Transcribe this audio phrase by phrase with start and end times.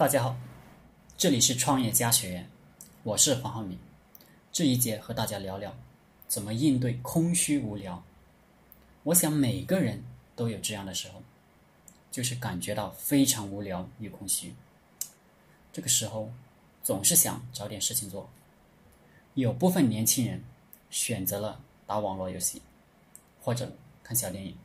[0.00, 0.34] 大家好，
[1.18, 2.48] 这里是创业家学院，
[3.02, 3.78] 我是黄浩明。
[4.50, 5.76] 这一节和大家聊聊
[6.26, 8.02] 怎么应对空虚无聊。
[9.02, 10.02] 我想每个人
[10.34, 11.22] 都有这样的时候，
[12.10, 14.54] 就是感觉到非常无聊与空虚。
[15.70, 16.32] 这个时候
[16.82, 18.26] 总是想找点事情做。
[19.34, 20.42] 有部分年轻人
[20.88, 22.62] 选择了打网络游戏，
[23.42, 23.70] 或者
[24.02, 24.56] 看小电影，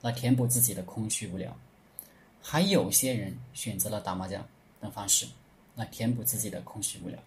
[0.00, 1.52] 来填补自己的空虚无聊；
[2.42, 4.44] 还有些人选择了打麻将。
[4.80, 5.26] 等方式
[5.74, 7.18] 来填补自己的空虚无聊，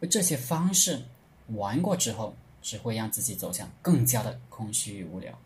[0.00, 1.02] 而这些方式
[1.48, 5.38] 玩过之后，只会让自己走向更加的空虚与无聊。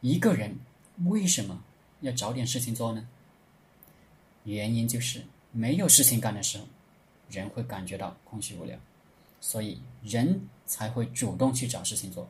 [0.00, 0.56] 一个人
[1.06, 1.62] 为什么
[2.00, 3.08] 要找点事情做呢？
[4.44, 6.64] 原因就是没有事情干的时候，
[7.30, 8.78] 人会感觉到空虚无聊，
[9.40, 12.28] 所以人才会主动去找事情做。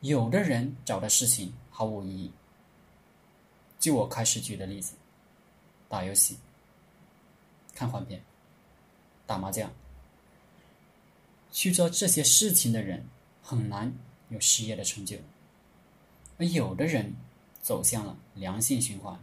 [0.00, 2.30] 有的人找的事情毫无意义。
[3.78, 4.94] 就我开始举的例子，
[5.88, 6.36] 打游戏。
[7.80, 8.22] 看黄片、
[9.26, 9.72] 打麻将，
[11.50, 13.06] 去做这些事情的人
[13.42, 13.90] 很难
[14.28, 15.16] 有事业的成就，
[16.36, 17.14] 而有的人
[17.62, 19.18] 走向了良性循环，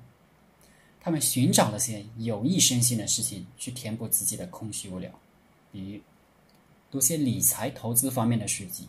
[0.99, 5.11] 他们寻找那些有益身心的事情去填补自己的空虚无聊，
[5.71, 6.01] 比如
[6.89, 8.87] 读些理财投资方面的书籍，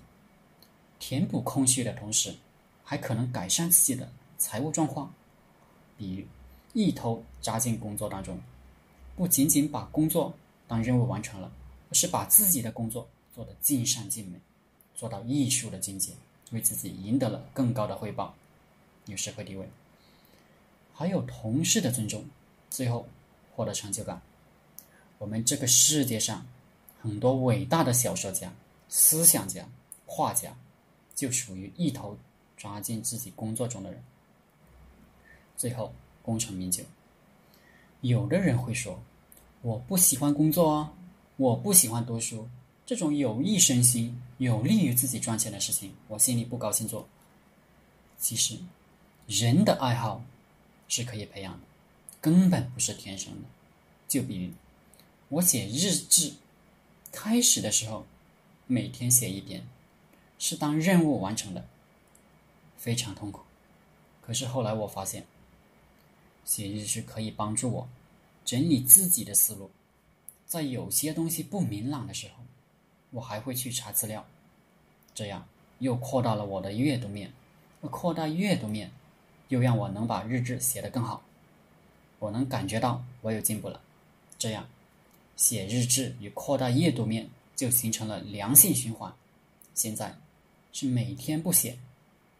[0.98, 2.34] 填补空虚的同时，
[2.82, 5.12] 还可能改善自己的财务状况，
[5.98, 6.24] 比如
[6.72, 8.40] 一头扎进工作当中。
[9.18, 10.32] 不仅仅把工作
[10.68, 11.50] 当任务完成了，
[11.90, 14.38] 而是把自己的工作做得尽善尽美，
[14.94, 16.12] 做到艺术的境界，
[16.52, 18.32] 为自己赢得了更高的回报，
[19.06, 19.68] 有社会地位，
[20.94, 22.24] 还有同事的尊重，
[22.70, 23.08] 最后
[23.56, 24.22] 获得成就感。
[25.18, 26.46] 我们这个世界上
[27.02, 28.54] 很多伟大的小说家、
[28.88, 29.68] 思想家、
[30.06, 30.56] 画家，
[31.16, 32.16] 就属于一头
[32.56, 34.00] 扎进自己工作中的人，
[35.56, 36.84] 最后功成名就。
[38.00, 39.02] 有的人会说
[39.62, 40.92] ：“我不喜欢工作啊，
[41.36, 42.48] 我不喜欢读书，
[42.86, 47.08] 这种有益身心、有利于自己赚钱的事情，我心里不高兴做。”
[48.18, 48.58] 其实，
[49.26, 50.22] 人的爱好
[50.88, 51.60] 是可以培养的，
[52.20, 53.48] 根本不是天生的。
[54.06, 54.52] 就比如
[55.28, 56.34] 我写日志，
[57.12, 58.06] 开始的时候
[58.66, 59.66] 每天写一点，
[60.38, 61.66] 是当任务完成的，
[62.76, 63.42] 非常痛苦。
[64.22, 65.26] 可是后来我发现。
[66.44, 67.88] 写日志可以帮助我
[68.48, 69.70] 整理自己的思路，
[70.46, 72.42] 在有些东西不明朗的时候，
[73.10, 74.24] 我还会去查资料，
[75.14, 75.46] 这样
[75.80, 77.30] 又扩大了我的阅读面，
[77.82, 78.90] 扩大阅读面，
[79.48, 81.22] 又让我能把日志写得更好，
[82.18, 83.82] 我能感觉到我有进步了，
[84.38, 84.66] 这样
[85.36, 89.14] 写日志与扩大阅读面就形成了良性循环。
[89.74, 90.16] 现在
[90.72, 91.78] 是每天不写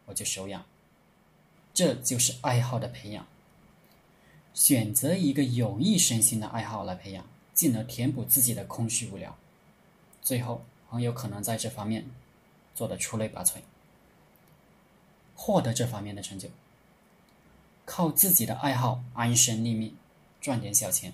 [0.07, 0.65] 我就手痒，
[1.71, 3.27] 这就是爱好的培养。
[4.53, 9.37] 选择一个有益身心的爱好来培养，进而填补自己的空虚无聊，
[10.21, 12.05] 最后很有可能在这方面
[12.75, 13.57] 做得出类拔萃，
[15.35, 16.49] 获得这方面的成就。
[17.85, 19.95] 靠自己的爱好安身立命，
[20.39, 21.13] 赚点小钱，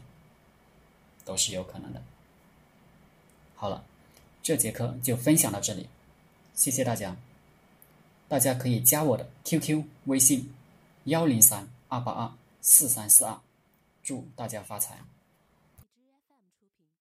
[1.24, 2.02] 都是有可能的。
[3.56, 3.86] 好了，
[4.44, 5.88] 这节课就分享到这里，
[6.54, 7.16] 谢谢大家。
[8.28, 10.54] 大家可以加我的 QQ 微信：
[11.06, 12.45] 幺零三二八二。
[12.68, 13.40] 四三四二，
[14.02, 14.98] 祝大家发财！